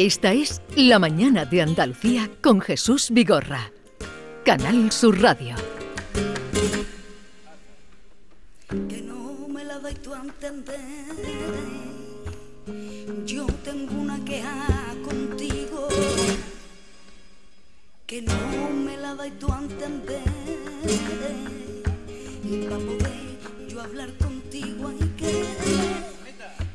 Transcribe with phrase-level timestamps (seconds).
[0.00, 3.72] Esta es La Mañana de Andalucía con Jesús Vigorra.
[4.44, 5.56] Canal Sur Radio.
[8.88, 10.78] que no me la dais tú a entender.
[13.26, 15.88] Yo tengo una queja contigo,
[18.06, 20.22] que no me la dais tú a entender.
[22.44, 25.44] Y para poder yo hablar contigo hay que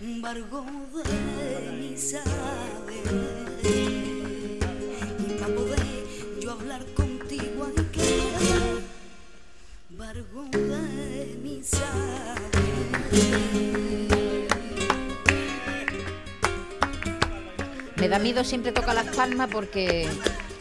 [0.02, 0.66] embargo
[1.06, 2.93] de mi.
[17.96, 20.10] Me da miedo siempre tocar las palmas porque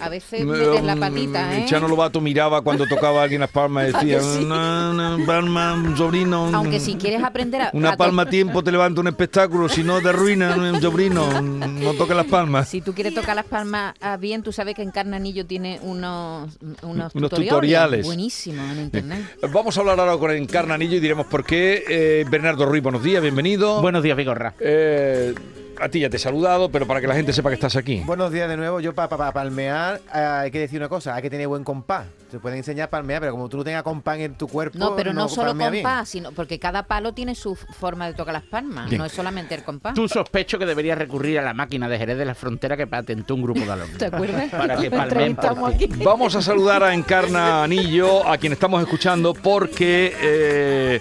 [0.03, 1.65] a veces metes la patita, ¿eh?
[1.67, 4.45] Chano Lobato miraba cuando tocaba a alguien las palmas y decía, sí?
[4.45, 6.45] una, una palma, un sobrino.
[6.49, 7.71] un- Aunque si quieres aprender a...
[7.73, 11.41] Una a palma a tiempo te levanta un espectáculo, si no te arruina un sobrino,
[11.41, 12.69] no toques las palmas.
[12.69, 16.51] Si tú quieres tocar las palmas bien, tú sabes que en Carnanillo tiene unos,
[16.83, 18.07] unos, Unos tutoriales, tutoriales.
[18.07, 19.37] buenísimos en internet.
[19.53, 21.85] Vamos a hablar ahora con Encarnanillo y diremos por qué.
[21.89, 23.81] Eh, Bernardo Ruiz, buenos días, bienvenido.
[23.81, 24.55] Buenos días, Vigorra.
[24.61, 25.35] Eh,
[25.81, 28.03] a ti ya te he saludado, pero para que la gente sepa que estás aquí.
[28.07, 28.81] Buenos días de nuevo.
[28.81, 32.07] Yo para palmear eh, hay que decir una cosa, hay que tener buen compás.
[32.31, 34.97] Te pueden enseñar a palmear, pero como tú no tengas compás en tu cuerpo, No,
[34.97, 35.83] pero no, solo palmea bien.
[35.85, 38.99] compás, sino porque cada palo tiene su forma de tocar las palmas, Bien.
[38.99, 39.93] no es solamente el compás.
[39.95, 43.35] Tú sospecho que deberías recurrir a la máquina de Jerez de la Frontera que patentó
[43.35, 43.99] un grupo de alumnos.
[43.99, 44.51] ¿Te acuerdas?
[44.51, 45.85] Para que Lo palmen por ti.
[45.85, 46.03] aquí.
[46.05, 51.01] Vamos a saludar a Encarna Anillo, a quien estamos escuchando, porque eh,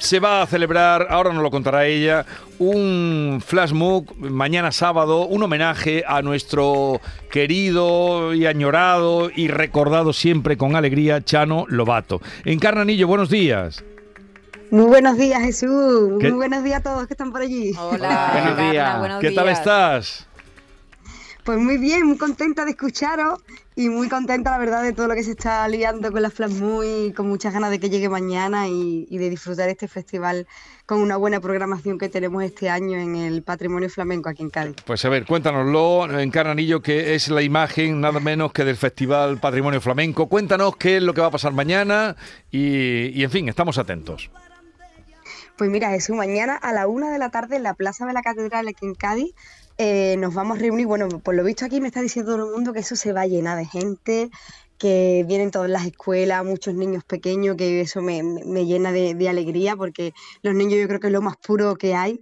[0.00, 2.24] se va a celebrar, ahora nos lo contará ella,
[2.58, 10.56] un flash mob mañana sábado, un homenaje a nuestro querido y añorado y recordado siempre
[10.56, 12.20] con alegría Chano Lobato.
[12.44, 13.84] Encarna Anillo, buenos días.
[14.70, 16.12] Muy buenos días, Jesús.
[16.20, 16.28] ¿Qué?
[16.28, 17.72] Muy buenos días a todos que están por allí.
[17.78, 18.98] Hola, Buenos días.
[19.00, 19.58] buenos ¿Qué tal días.
[19.58, 20.28] estás?
[21.44, 23.40] Pues muy bien, muy contenta de escucharos
[23.74, 26.60] y muy contenta, la verdad, de todo lo que se está liando con la Flash
[26.84, 30.46] y con muchas ganas de que llegue mañana y, y de disfrutar este festival
[30.84, 34.76] con una buena programación que tenemos este año en el Patrimonio Flamenco aquí en Cádiz.
[34.84, 39.38] Pues a ver, cuéntanoslo, Encarna Anillo, que es la imagen nada menos que del Festival
[39.38, 40.28] Patrimonio Flamenco.
[40.28, 42.16] Cuéntanos qué es lo que va a pasar mañana
[42.50, 44.30] y, y, en fin, estamos atentos.
[45.56, 48.22] Pues mira, Jesús, mañana a la una de la tarde en la Plaza de la
[48.22, 49.34] Catedral aquí en Cádiz
[49.80, 50.86] eh, nos vamos a reunir.
[50.86, 53.22] Bueno, por lo visto aquí me está diciendo todo el mundo que eso se va
[53.22, 54.30] a llenar de gente,
[54.78, 59.28] que vienen todas las escuelas, muchos niños pequeños, que eso me, me- llena de, de
[59.28, 62.20] alegría porque los niños yo creo que es lo más puro que hay.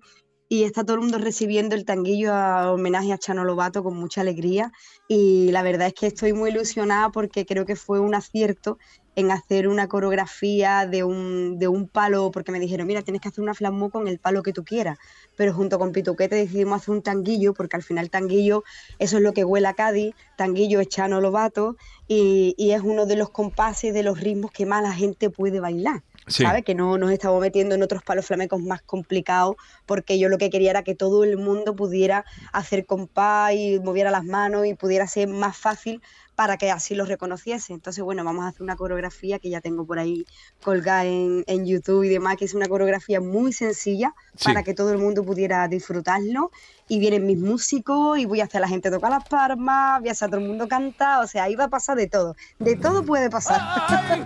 [0.50, 4.22] Y está todo el mundo recibiendo el tanguillo a homenaje a Chano Lobato con mucha
[4.22, 4.72] alegría.
[5.08, 8.78] Y la verdad es que estoy muy ilusionada porque creo que fue un acierto
[9.19, 13.28] en hacer una coreografía de un, de un palo, porque me dijeron, mira, tienes que
[13.28, 14.96] hacer una flamú con el palo que tú quieras.
[15.34, 18.62] Pero junto con Pituquete decidimos hacer un tanguillo, porque al final tanguillo,
[19.00, 21.76] eso es lo que huele a Cádiz, tanguillo es Chano Lobato,
[22.06, 25.58] y, y es uno de los compases, de los ritmos que más la gente puede
[25.58, 26.04] bailar.
[26.28, 26.42] Sí.
[26.44, 26.62] ¿Sabes?
[26.62, 30.50] Que no nos estamos metiendo en otros palos flamencos más complicados, porque yo lo que
[30.50, 34.97] quería era que todo el mundo pudiera hacer compás y moviera las manos y pudiera
[35.06, 36.03] ser más fácil
[36.34, 37.72] para que así los reconociese.
[37.72, 40.25] Entonces, bueno, vamos a hacer una coreografía que ya tengo por ahí
[40.62, 44.44] colgada en, en YouTube y demás, que es una coreografía muy sencilla Sí.
[44.44, 46.50] para que todo el mundo pudiera disfrutarlo.
[46.87, 50.08] Y vienen mis músicos y voy a hacer a la gente tocar las palmas, voy
[50.08, 52.34] a hacer a todo el mundo cantar, o sea, ahí va a pasar de todo.
[52.58, 53.60] De todo puede pasar.
[53.60, 54.25] Ay,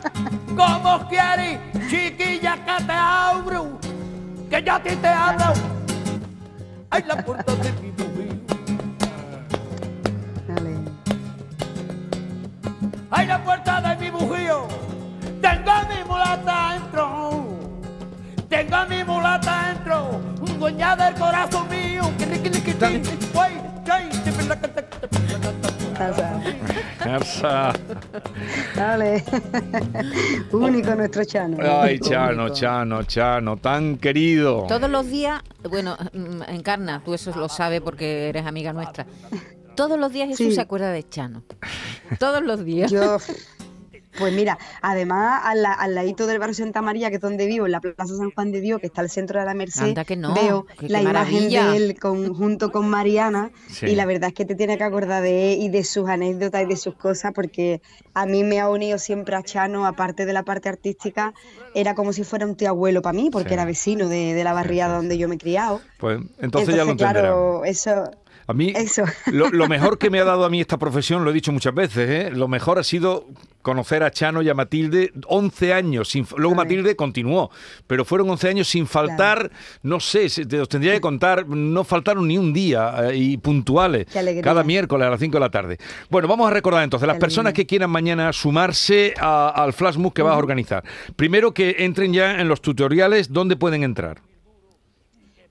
[0.55, 3.79] ¿Cómo quieres, chiquilla, que te abro?
[4.51, 5.47] Que yo a ti te abro.
[6.91, 7.91] Ay, la puerta de mi
[27.05, 27.73] Garza.
[28.77, 29.25] Dale.
[30.53, 31.59] Único nuestro Chano.
[31.61, 32.55] Ay, Chano, único.
[32.57, 34.65] Chano, Chano, tan querido.
[34.69, 39.07] Todos los días, bueno, mm, Encarna, tú eso lo sabes porque eres amiga nuestra.
[39.75, 40.55] Todos los días Jesús Sí.
[40.55, 41.43] se acuerda de Chano.
[42.19, 42.91] Todos los días.
[42.91, 43.19] Yo,
[44.23, 47.67] pues mira, además al, la- al ladito del barrio Santa María, que es donde vivo,
[47.67, 50.05] en la Plaza San Juan de Dios, que está al centro de la Merced, Anda
[50.05, 53.87] que no, veo que- la imagen de él con, junto con Mariana Sí.
[53.87, 56.63] y la verdad es que te tiene que acordar de él y de sus anécdotas
[56.63, 57.83] y de sus cosas porque
[58.15, 61.35] a mí me ha unido siempre a Chano, aparte de la parte artística,
[61.75, 63.55] era como si fuera un tío abuelo para mí, porque Sí.
[63.55, 65.81] era vecino de, de la barriada donde yo me he criado.
[65.99, 67.23] Pues entonces, ya lo entenderán.
[67.25, 68.11] claro, eso,
[68.47, 69.05] A mí, Eso.
[69.33, 71.75] Lo, lo mejor que me ha dado a mí esta profesión, lo he dicho muchas
[71.75, 72.31] veces, ¿eh?
[72.33, 73.27] lo mejor ha sido
[73.63, 76.09] conocer a Chano y a Matilde 11 años.
[76.09, 76.57] Sin, luego.
[76.57, 77.51] Matilde continuó,
[77.87, 79.51] pero fueron 11 años sin faltar,
[79.85, 84.07] no sé, te os tendría que contar, no faltaron ni un día eh, y puntuales.
[84.43, 85.79] Cada miércoles a las 5 de la tarde.
[86.11, 90.13] Bueno, vamos a recordar entonces, las personas que quieran mañana sumarse a- al flash mob
[90.13, 90.83] que vas a organizar.
[91.15, 94.21] Primero que entren ya en los tutoriales, ¿dónde pueden entrar?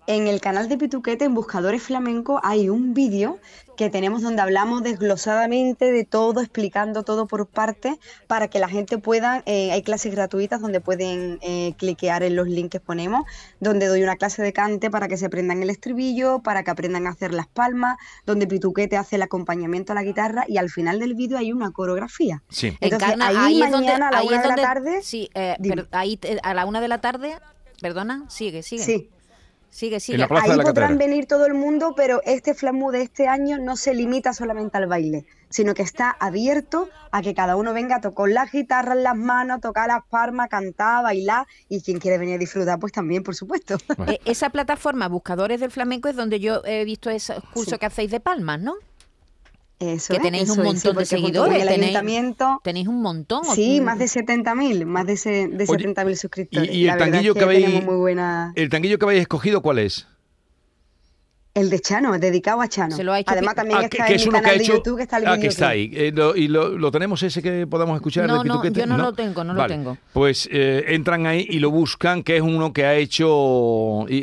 [0.07, 3.37] En el canal de Pituquete, en Buscadores Flamenco, hay un vídeo
[3.77, 7.95] que tenemos donde hablamos desglosadamente de todo, explicando todo por partes,
[8.27, 12.47] para que la gente pueda, eh, hay clases gratuitas donde pueden eh, cliquear en los
[12.47, 13.23] links que ponemos,
[13.59, 17.05] donde doy una clase de cante para que se aprendan el estribillo, para que aprendan
[17.07, 20.99] a hacer las palmas, donde Pituquete hace el acompañamiento a la guitarra y al final
[20.99, 22.41] del vídeo hay una coreografía.
[22.49, 22.75] Sí.
[22.81, 25.29] Entonces, Encarna, ahí ahí, es donde, mañana a la ahí una de la tarde, Sí,
[25.35, 27.35] eh, pero ahí te- a la una de la tarde,
[27.81, 28.83] perdona, sigue, sigue.
[28.83, 29.09] Sí.
[29.71, 30.17] Sigue, sigue.
[30.17, 31.09] la plaza Ahí de la podrán Catedral.
[31.09, 34.85] venir todo el mundo, pero este flamu de este año no se limita solamente al
[34.85, 39.03] baile, sino que está abierto a que cada uno venga a tocar las guitarras en
[39.03, 43.23] las manos, tocar las palmas, cantar, bailar y quien quiere venir a disfrutar, pues también,
[43.23, 43.77] por supuesto.
[44.07, 47.79] Eh, esa plataforma, Buscadores del Flamenco, es donde yo he visto esos cursos Sí.
[47.79, 48.75] que hacéis de palmas, ¿no?
[49.81, 53.41] Eso Que es, tenéis un montón de seguidores, el tenéis- ayuntamiento, Tenéis un montón.
[53.47, 53.83] ¿o sí, tú?
[53.85, 56.69] más de 70.000, más de, se- de Oye, 70.000 suscriptores.
[56.71, 58.53] y- y el tanguillo es que habéis- muy buena...
[58.55, 60.07] ¿El tanguillo que habéis escogido cuál es?
[61.53, 62.95] El de Chano, dedicado a Chano.
[62.95, 64.63] Se lo ha hecho Además también Ah, está que en es mi canal que de
[64.63, 64.73] hecho.
[64.75, 65.91] YouTube, que está el ah, que está ahí.
[65.93, 68.25] Eh, lo- ¿Y lo, lo tenemos ese que podamos escuchar?
[68.25, 69.97] No, de no, yo no lo tengo, no lo tengo.
[70.13, 74.05] Pues eh, entran ahí y lo buscan, que es uno que ha hecho.
[74.07, 74.17] Y,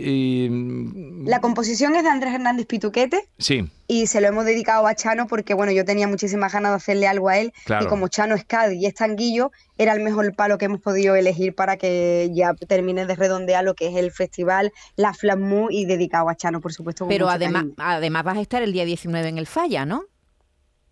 [0.47, 3.29] y- mm, La composición es de Andrés Hernández Pituquete.
[3.37, 6.77] sí, y se lo hemos dedicado a Chano porque bueno, yo tenía muchísimas ganas de
[6.77, 7.87] hacerle algo a él Claro.
[7.87, 11.17] y como Chano es Cádiz y es Tanguillo, era el mejor palo que hemos podido
[11.17, 15.87] elegir para que ya termine de redondear lo que es el festival, la Flamu y
[15.87, 17.09] dedicado a Chano, por supuesto.
[17.09, 20.05] Pero además, además vas a estar el día 19 en el Falla, ¿no?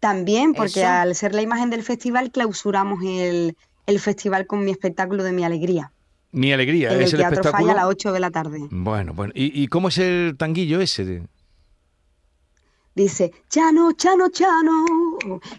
[0.00, 0.88] También porque Eso.
[0.88, 3.56] al ser la imagen del festival clausuramos el,
[3.86, 5.92] el festival con mi espectáculo de mi alegría
[6.32, 7.68] mi alegría, en es el el Teatro espectáculo.
[7.68, 8.58] Falla a las 8 de la tarde.
[8.70, 9.32] Bueno, bueno.
[9.34, 11.22] ¿Y, y cómo es el tanguillo ese?
[12.96, 14.86] Dice, Chano, Chano, Chano,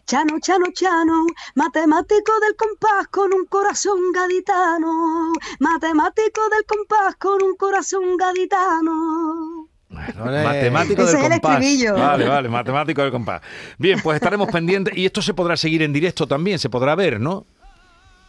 [0.07, 7.55] Chano, Chano, Chano, matemático del compás con un corazón gaditano, matemático del compás con un
[7.55, 9.69] corazón gaditano.
[9.87, 11.93] Bueno, matemático Ese del es compás.
[11.93, 13.43] Vale, vale, matemático del compás.
[13.77, 17.19] Bien, pues estaremos pendientes y esto se podrá seguir en directo también, se podrá ver,
[17.19, 17.45] ¿no?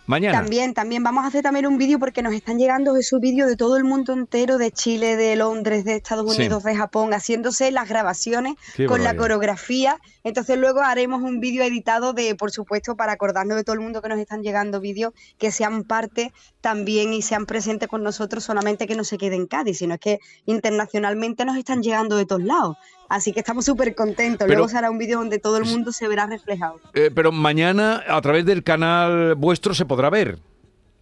[0.08, 0.40] Mañana.
[0.40, 3.56] También, también vamos a hacer también un vídeo porque nos están llegando esos vídeos de
[3.56, 6.40] todo el mundo entero, de Chile, de Londres, de Estados Sí.
[6.40, 9.98] Unidos, de Japón, haciéndose las grabaciones Qué con la coreografía.
[10.24, 14.00] Entonces luego haremos un vídeo editado de, por supuesto, para acordarnos de todo el mundo
[14.00, 16.32] que nos están llegando vídeos, que sean parte
[16.62, 20.00] también y sean presentes con nosotros, solamente que no se quede en Cádiz, sino es
[20.00, 22.78] que internacionalmente nos están llegando de todos lados.
[23.08, 24.46] Así que estamos súper contentos.
[24.46, 26.80] Pero- Luego se hará un vídeo donde todo el mundo se verá reflejado.
[26.94, 30.38] Eh, pero mañana a través del canal vuestro se podrá ver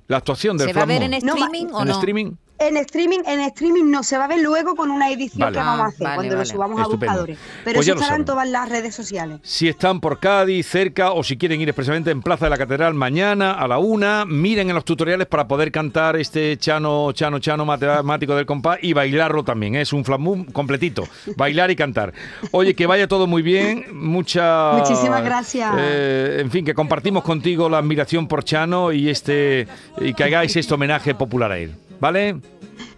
[0.06, 1.10] la actuación del ¿Se va a ver en.
[1.10, 1.94] No, streaming o ¿En no?
[1.94, 2.32] streaming.
[2.58, 5.52] En streaming, en streaming no se va a ver luego con una edición Vale.
[5.58, 6.48] que vamos a hacer vale, cuando vale.
[6.48, 7.12] lo subamos Estupendo.
[7.12, 7.38] a buscadores.
[7.64, 9.38] Pero Pues eso estará en todas las redes sociales.
[9.42, 12.94] Si están por Cádiz, cerca, o si quieren ir expresamente en Plaza de la Catedral
[12.94, 17.66] mañana a la una, miren en los tutoriales para poder cantar este Chano, Chano, Chano
[17.66, 19.74] matemático del compás y bailarlo también.
[19.74, 21.04] Es un flamú completito.
[21.36, 22.14] Bailar y cantar.
[22.52, 23.84] Oye, que vaya todo muy bien.
[23.92, 24.72] Mucha.
[24.72, 25.74] Muchísimas gracias.
[25.78, 29.68] eh, en fin, que compartimos contigo la admiración por Chano y este
[30.00, 31.74] y que hagáis este homenaje popular a él.
[32.00, 32.40] ¿Vale?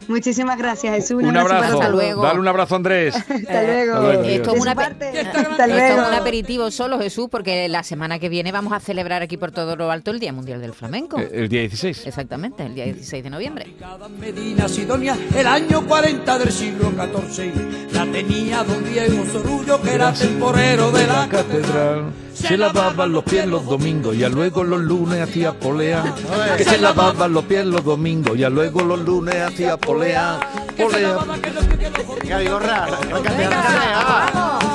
[0.08, 1.22] Muchísimas gracias, Jesús.
[1.22, 1.78] Un abrazo para abrazo.
[1.80, 1.92] todos.
[1.92, 2.22] luego.
[2.22, 3.14] Dale un abrazo, Andrés.
[3.28, 3.94] Hasta luego.
[3.94, 4.70] Hasta luego, Eh, esto es una.
[4.72, 6.02] Hasta Hasta Esto luego.
[6.02, 9.52] es un aperitivo solo, Jesús, porque la semana que viene vamos a celebrar aquí por
[9.52, 11.20] todo lo alto el Día Mundial del Flamenco.
[11.20, 12.06] Eh, El día 16.
[12.06, 13.66] Exactamente, el día 16 de noviembre.
[14.18, 20.10] Medina Sidonia, el año 40 del siglo XIV, la tenía don Diego Sorullo, que era
[20.14, 22.04] temporero de la catedral.
[22.38, 26.14] Se lavaban los pies los domingos y a luego los lunes hacía polea.
[26.56, 30.38] Que se lavaban los pies los domingos y a luego los lunes hacía polea.
[30.76, 31.18] Polea.
[32.22, 34.67] Venga, Vigorra, arráncate, arráncate.